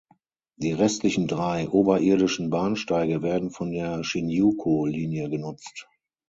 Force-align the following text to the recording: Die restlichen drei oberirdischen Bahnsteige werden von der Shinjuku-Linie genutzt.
Die 0.55 0.71
restlichen 0.71 1.27
drei 1.27 1.69
oberirdischen 1.69 2.49
Bahnsteige 2.49 3.21
werden 3.21 3.51
von 3.51 3.69
der 3.69 4.03
Shinjuku-Linie 4.03 5.29
genutzt. 5.29 5.87